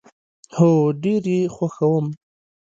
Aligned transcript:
هو، 0.55 0.71
ډیر 1.03 1.23
یي 1.33 1.41
خوښوم 1.55 2.05